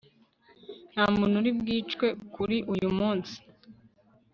[0.91, 3.35] nta muntu uri bwicwe kuri uyu munsi